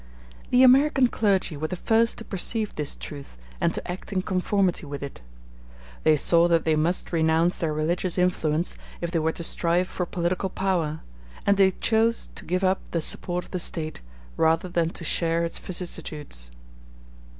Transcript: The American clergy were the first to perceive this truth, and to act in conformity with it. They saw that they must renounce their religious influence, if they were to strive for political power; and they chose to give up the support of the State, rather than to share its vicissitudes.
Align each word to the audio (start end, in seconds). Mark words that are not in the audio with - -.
The 0.49 0.63
American 0.63 1.05
clergy 1.05 1.55
were 1.55 1.67
the 1.67 1.75
first 1.75 2.17
to 2.17 2.25
perceive 2.25 2.73
this 2.73 2.95
truth, 2.95 3.37
and 3.61 3.71
to 3.75 3.87
act 3.87 4.11
in 4.11 4.23
conformity 4.23 4.83
with 4.87 5.03
it. 5.03 5.21
They 6.01 6.15
saw 6.15 6.47
that 6.47 6.65
they 6.65 6.75
must 6.75 7.11
renounce 7.13 7.59
their 7.59 7.71
religious 7.71 8.17
influence, 8.17 8.75
if 8.99 9.11
they 9.11 9.19
were 9.19 9.33
to 9.33 9.43
strive 9.43 9.87
for 9.87 10.07
political 10.07 10.49
power; 10.49 11.01
and 11.45 11.55
they 11.55 11.69
chose 11.81 12.29
to 12.33 12.45
give 12.45 12.63
up 12.63 12.79
the 12.89 12.99
support 13.01 13.43
of 13.45 13.51
the 13.51 13.59
State, 13.59 14.01
rather 14.37 14.69
than 14.69 14.89
to 14.89 15.03
share 15.03 15.45
its 15.45 15.59
vicissitudes. 15.59 16.49